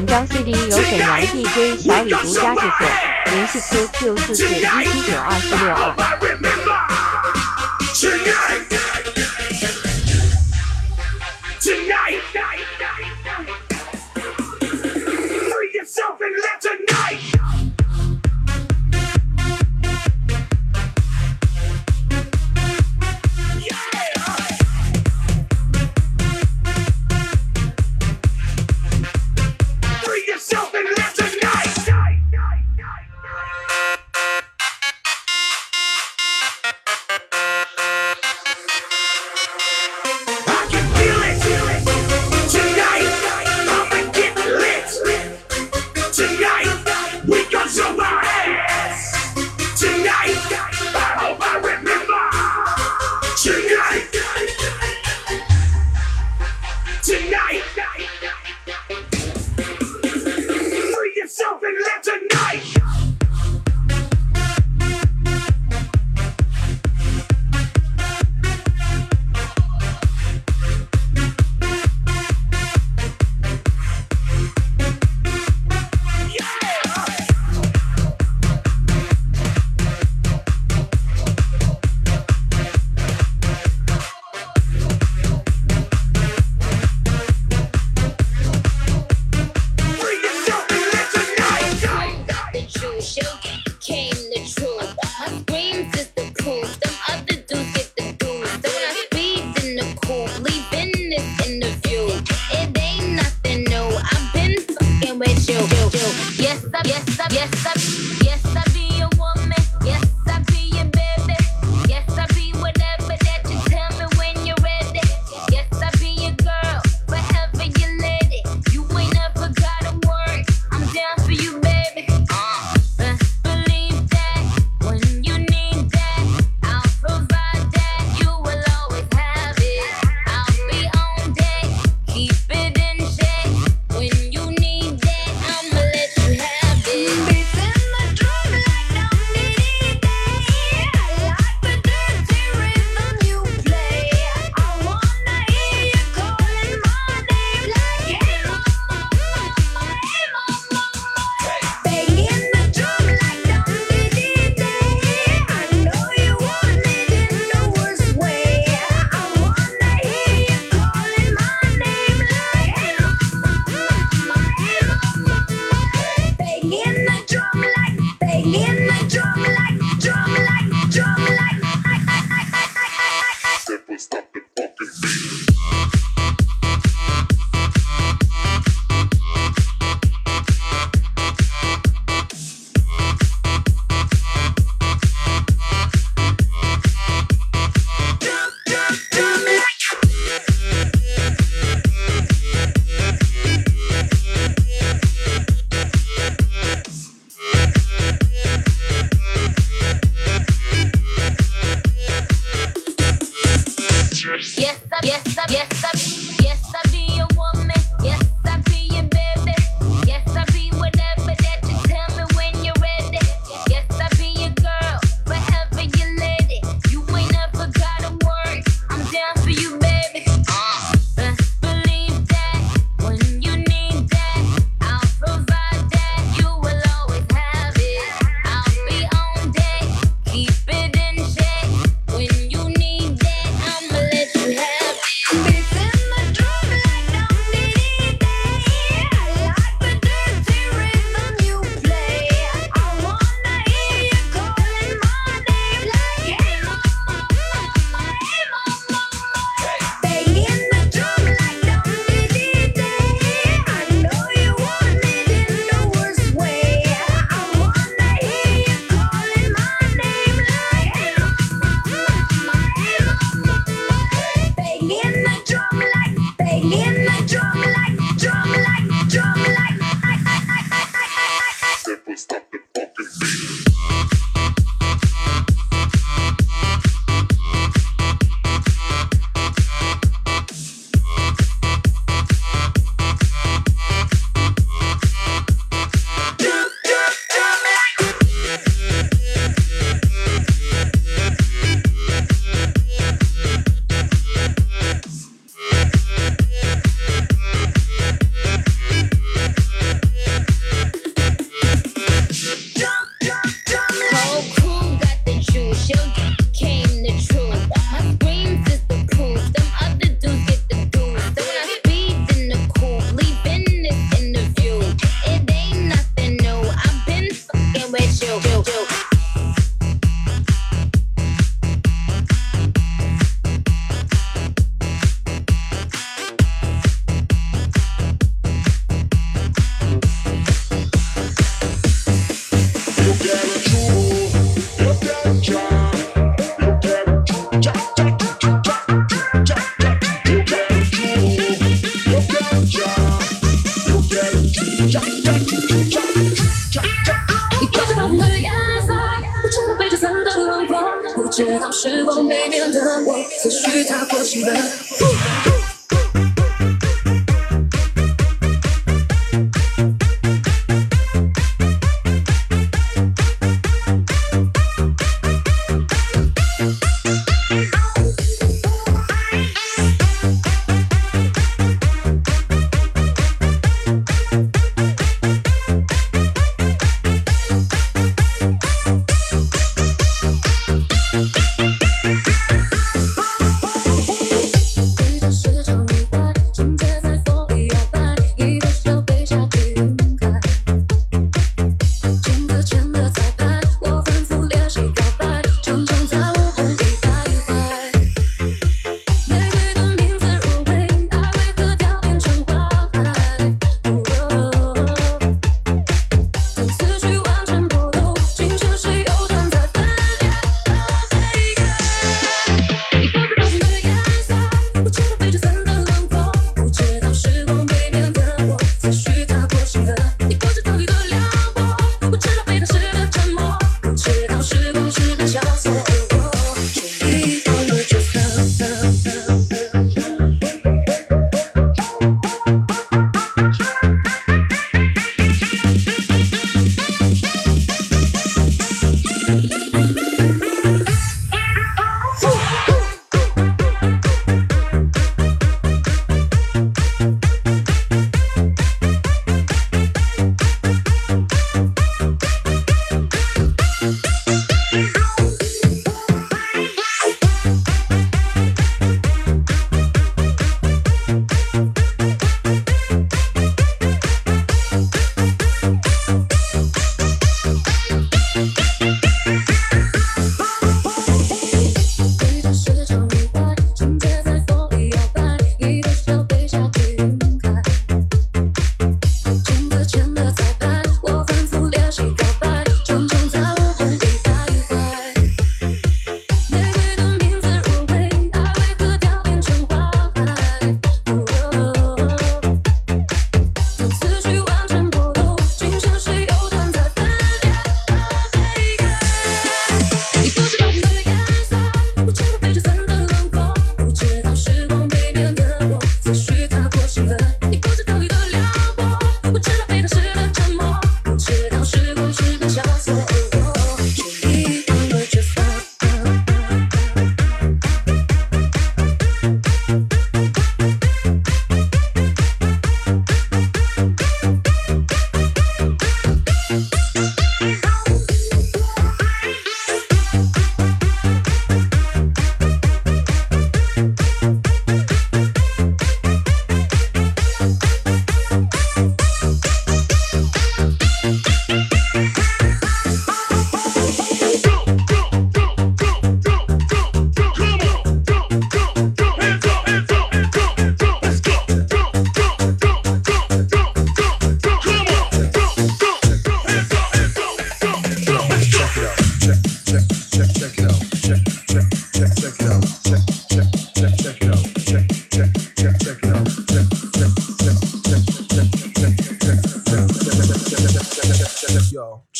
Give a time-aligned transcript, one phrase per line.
[0.00, 2.88] 本章 CD 由沈阳 DJ 小李独家制作，
[3.26, 4.64] 联系 QQ 四四一七
[5.02, 5.94] 九二四六二。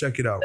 [0.01, 0.43] Check it out.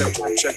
[0.00, 0.56] check, check,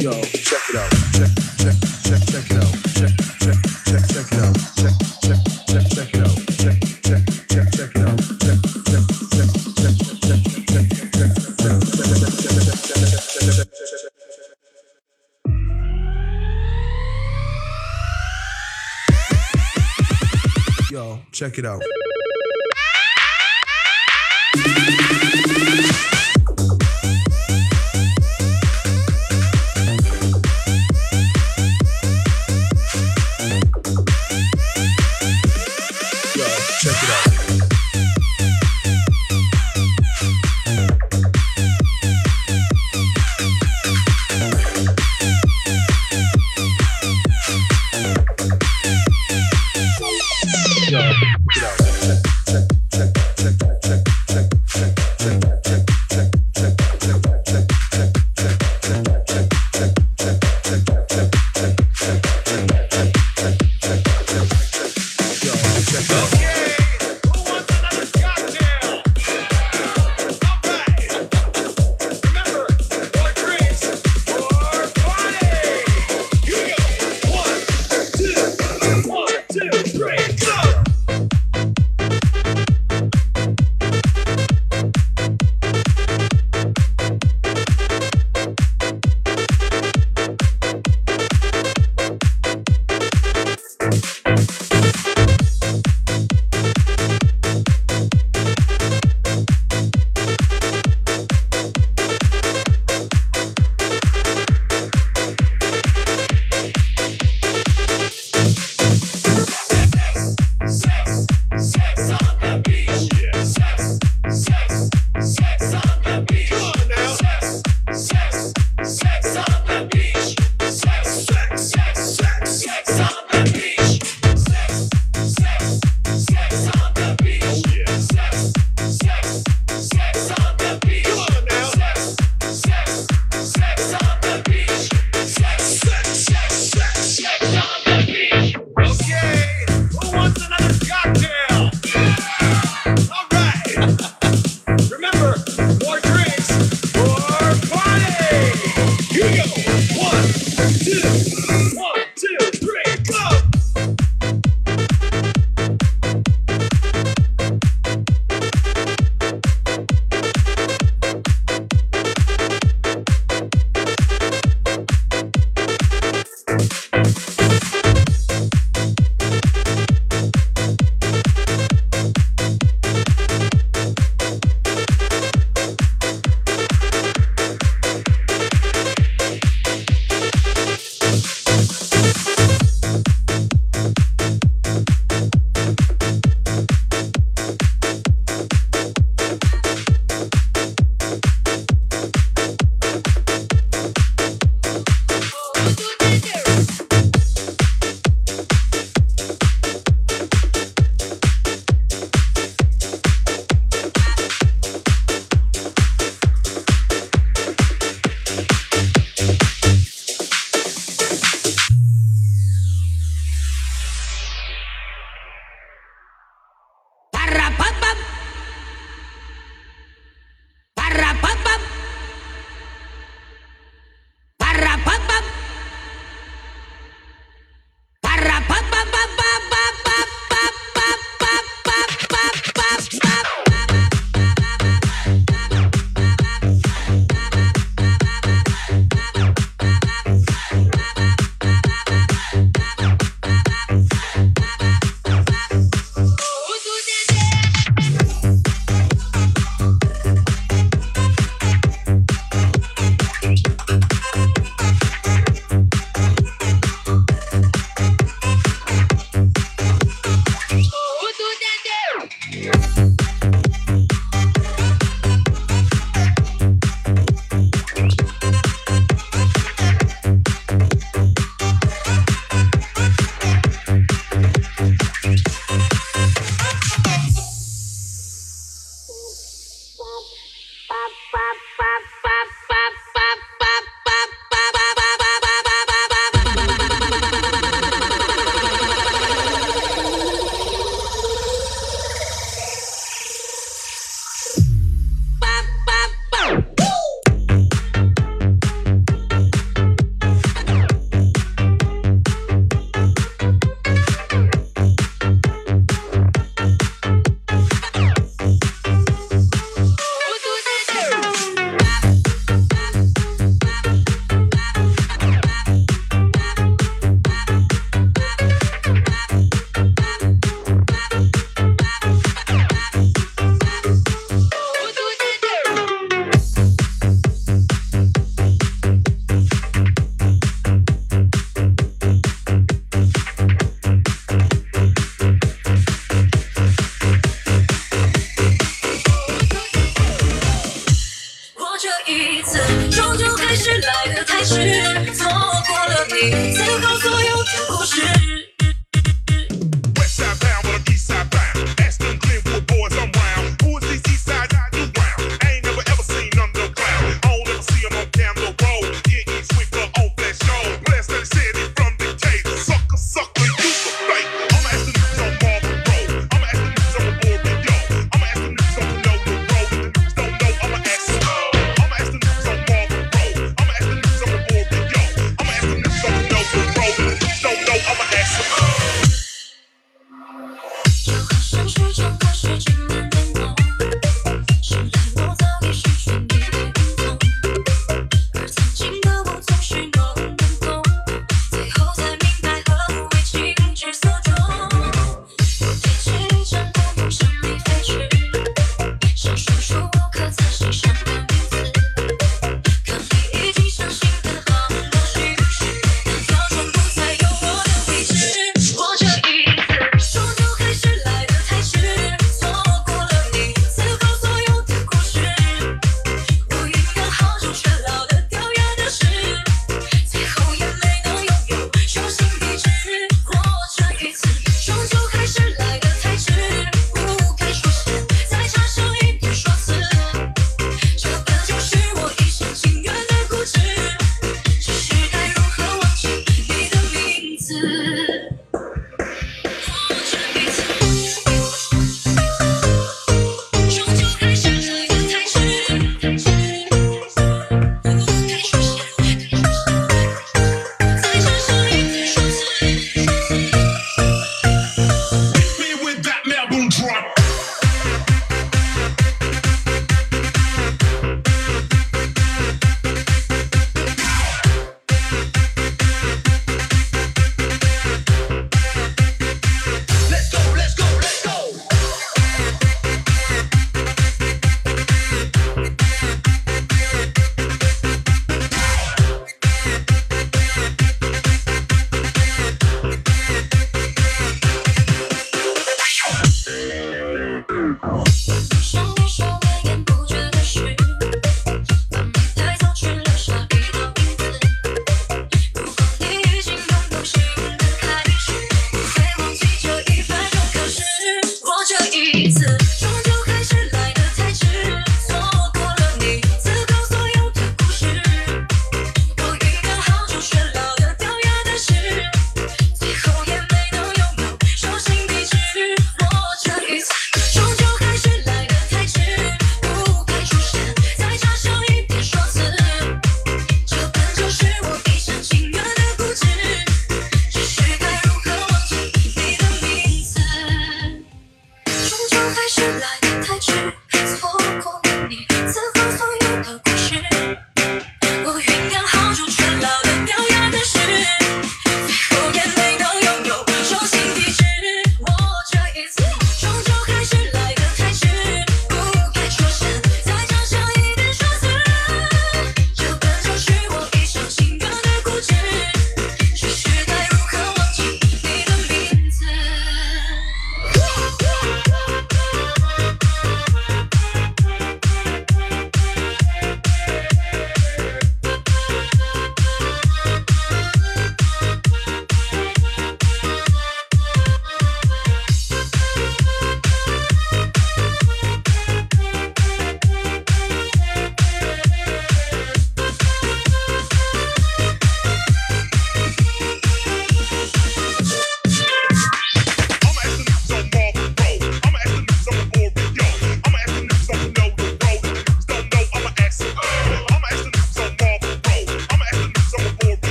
[0.00, 1.74] yo, check it out, check, check,
[2.04, 3.10] check, check it out, check,
[3.40, 3.58] check,
[3.90, 7.18] check, check it out, check, check, check, check it out, check, check,
[7.50, 9.02] check, check it out, check, check,
[9.34, 11.02] check, check, check, check, check,
[13.34, 14.12] check, check, check,
[20.92, 21.82] Yo, check it out.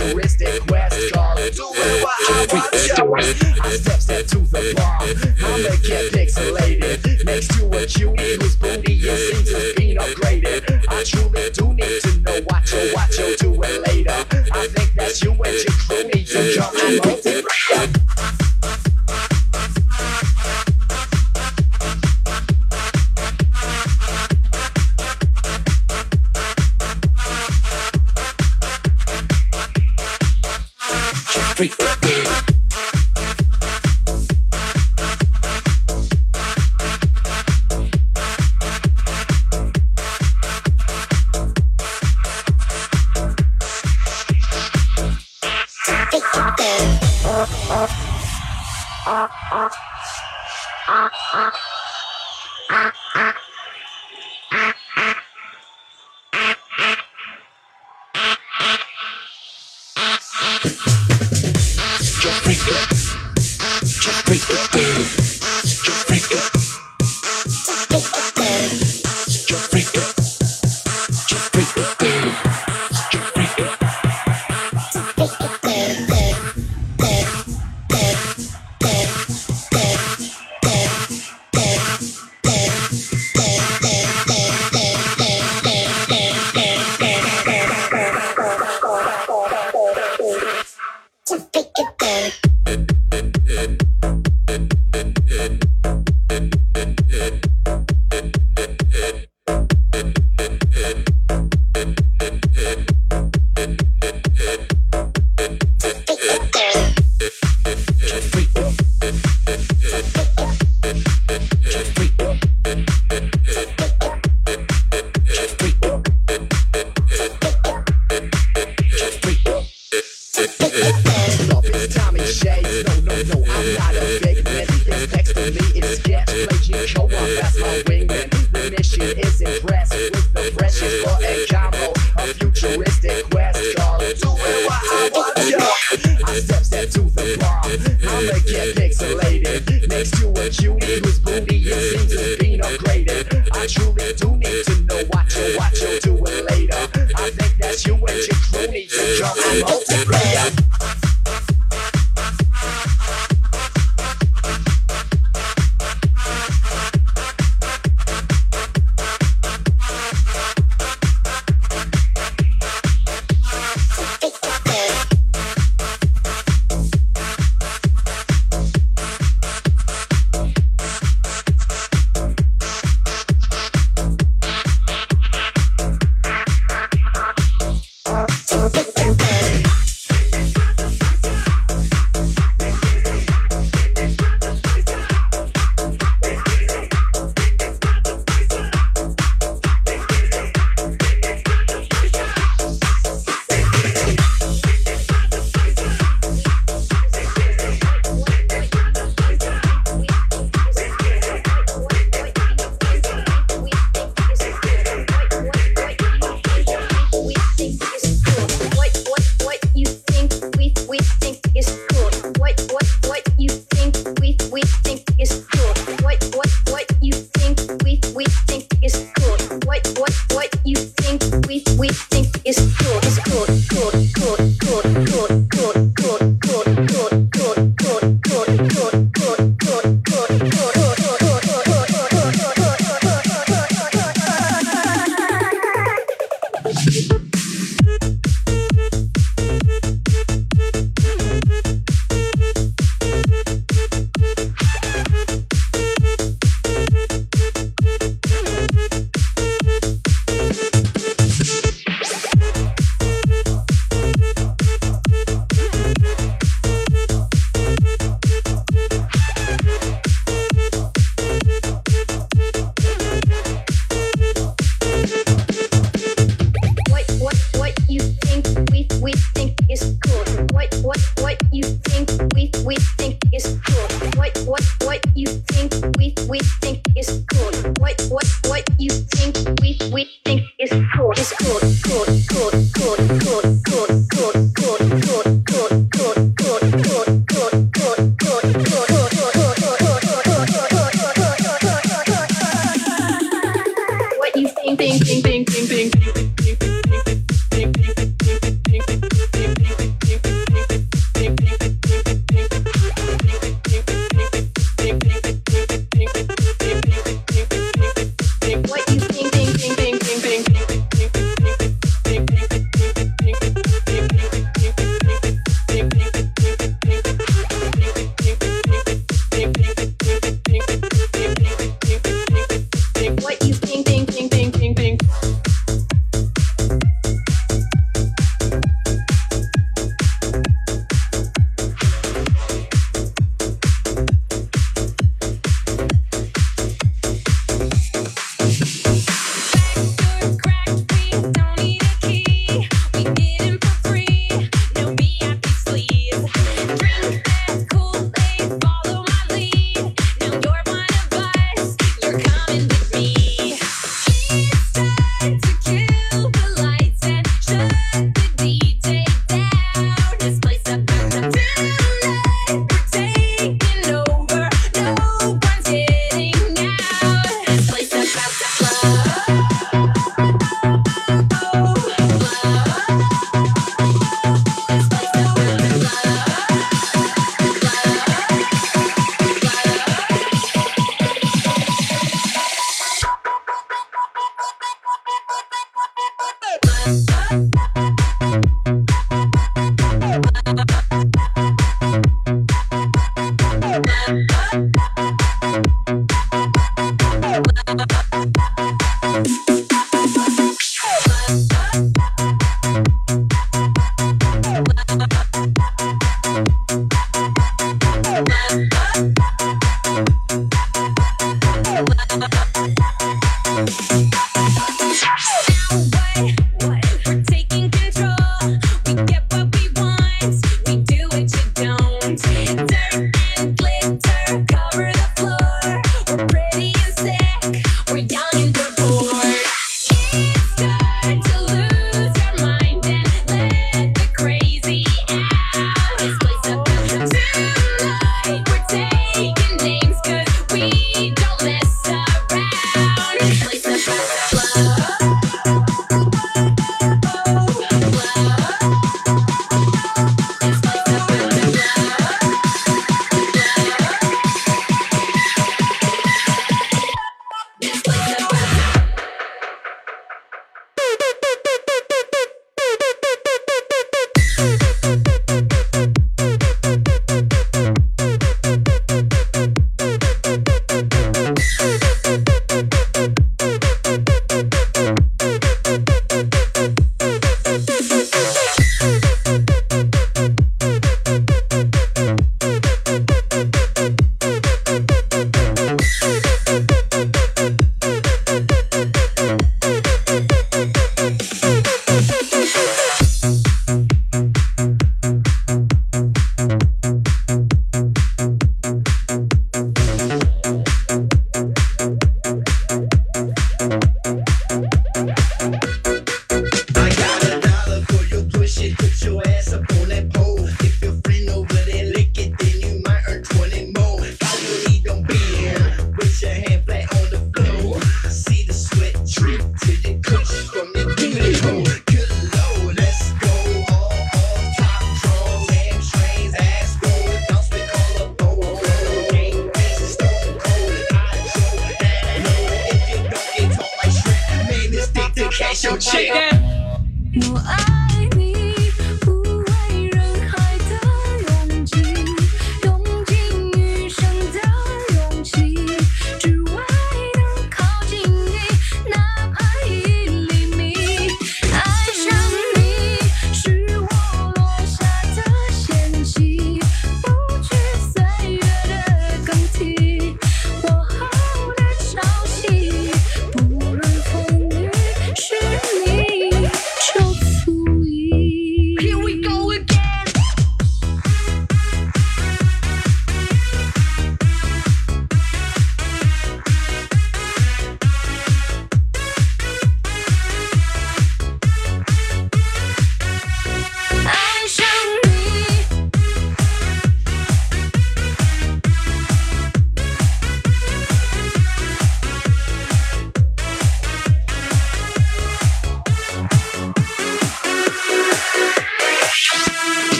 [0.00, 3.14] Futuristic quest called Doing What I Want Yo.
[3.62, 5.00] I step step to the bar.
[5.00, 10.84] I'ma get pixelated next to a cutie whose booty is seems to been upgraded.
[10.88, 14.26] I truly do need to know what you what you doing later.
[14.52, 16.74] I think that's you and your crew need to jump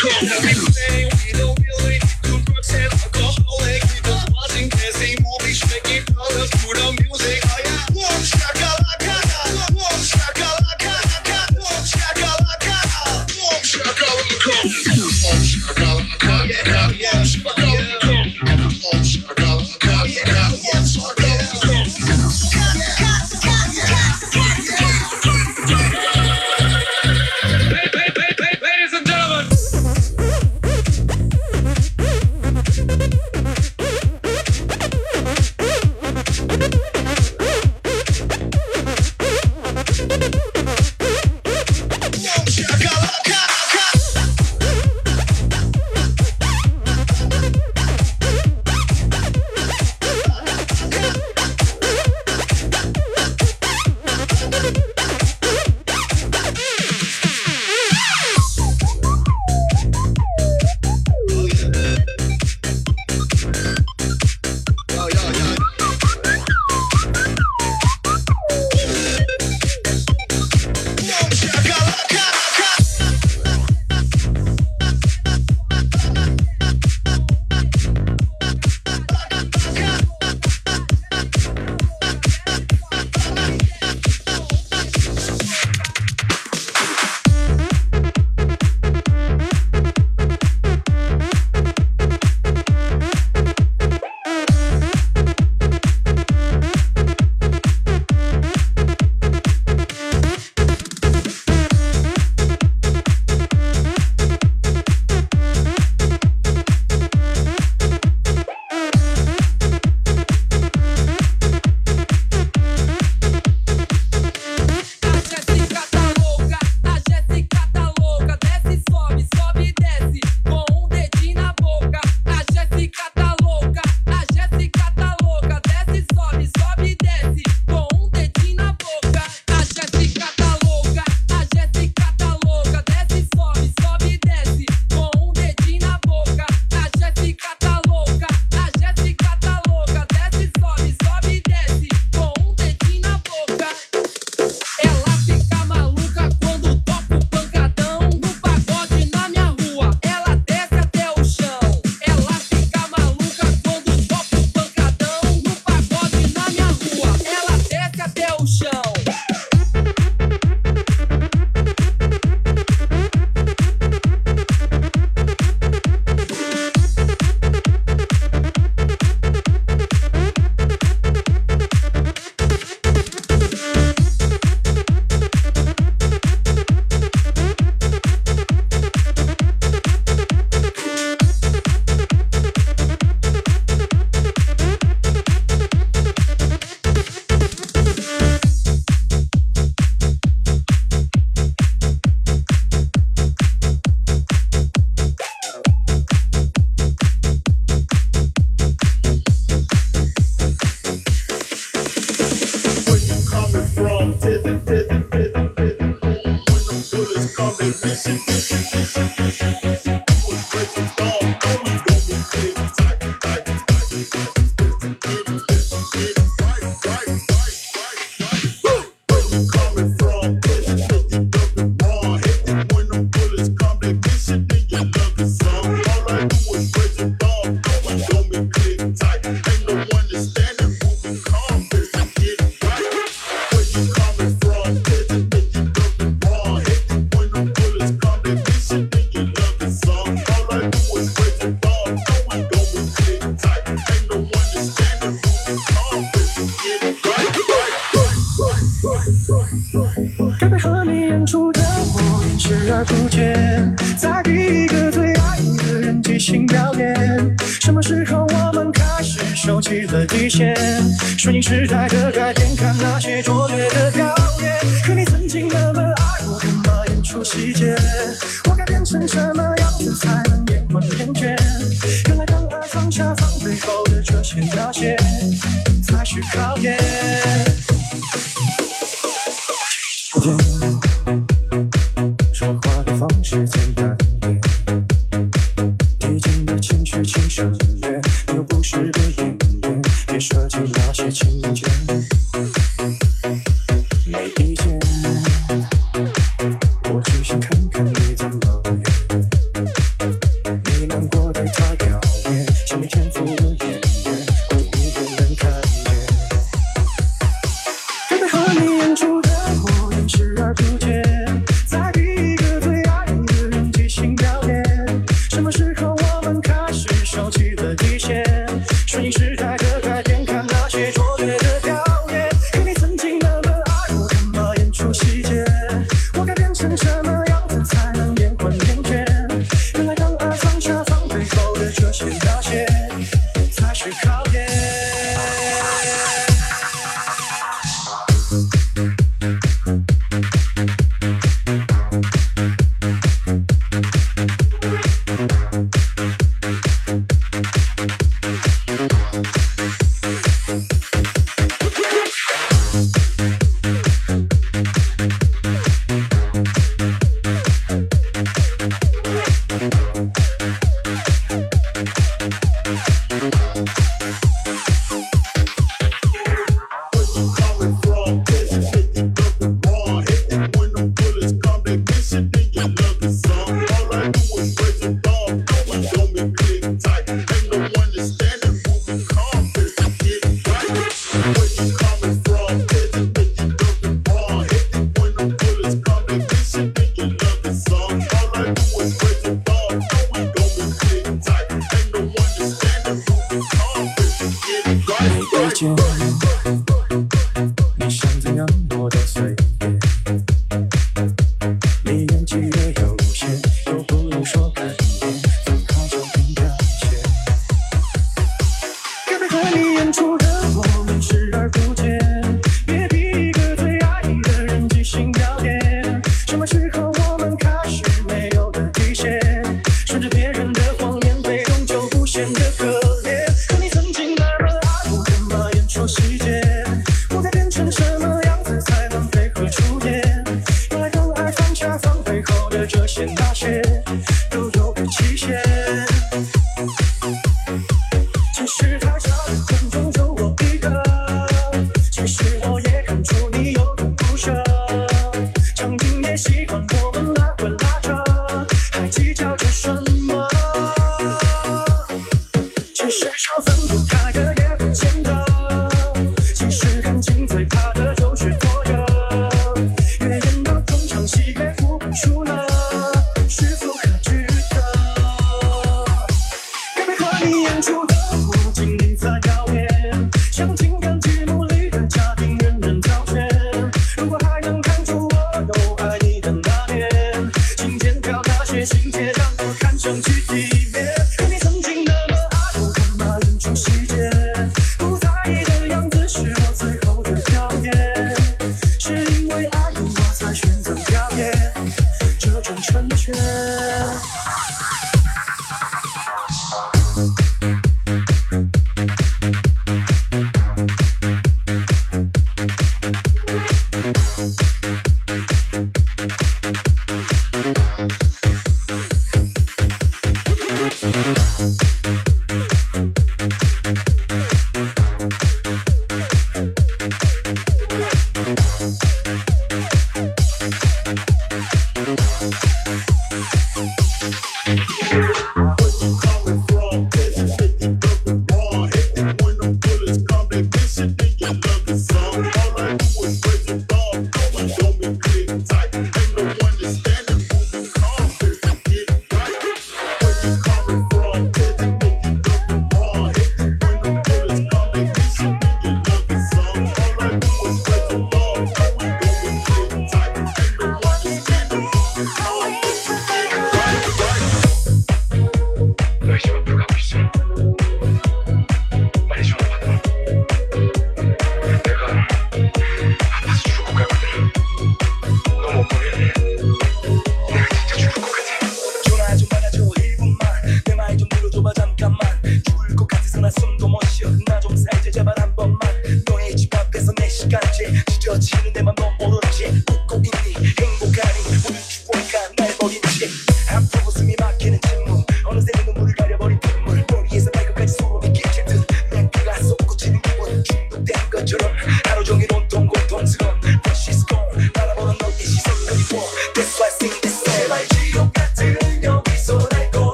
[0.00, 1.17] Cause everything.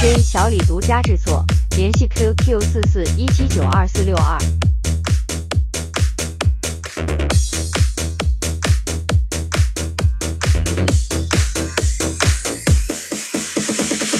[0.00, 1.44] J 小李独家制作，
[1.76, 4.38] 联系 QQ 四四一七九二四六二。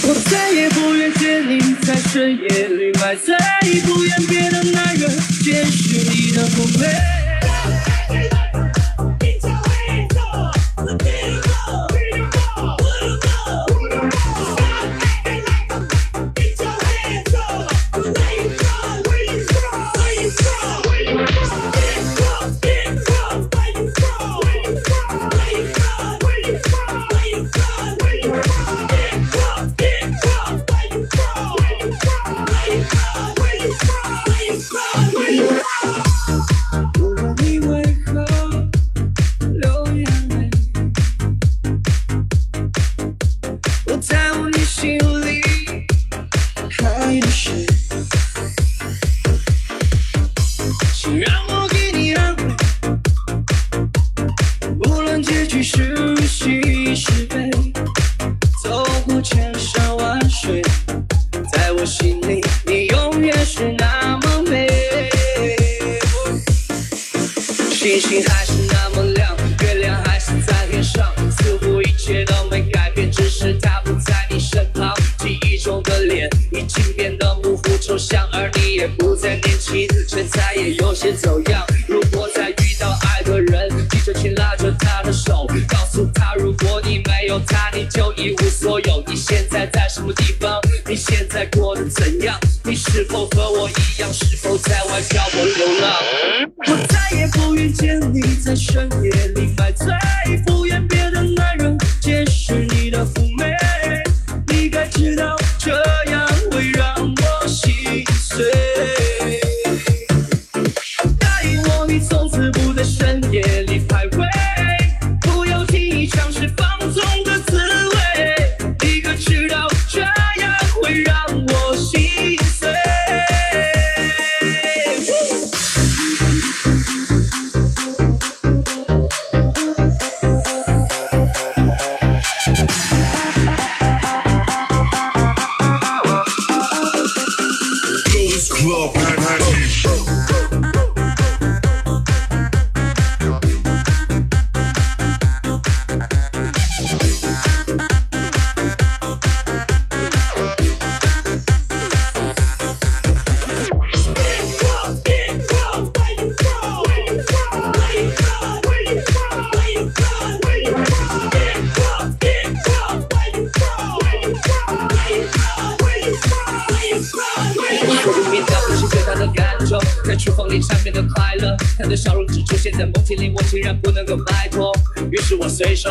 [0.03, 3.37] 我再也不愿见你在深夜里买醉，
[3.87, 5.09] 不愿别的男人
[5.45, 7.18] 见识你的妩媚。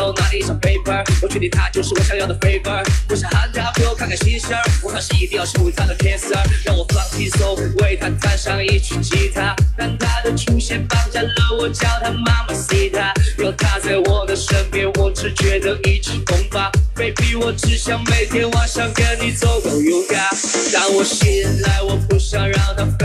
[0.08, 2.82] 手拿了一张 paper，我确定他就是我想要的 favor。
[3.10, 6.38] 我想喊他陪我看看星星，我还是一定要成为他的 kisser。
[6.64, 9.54] 让我放轻松，为他弹上一曲吉他。
[9.76, 11.28] 但他的出现绑架了
[11.58, 16.72] 我，叫他妈妈 s i t a 有他在我的身边，我只觉得意气风发。
[16.94, 20.72] Baby，我只想每天晚上跟你走够 yoga。
[20.72, 21.26] 当我醒
[21.62, 22.97] 来，我不想让他。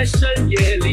[0.00, 0.89] 在深夜里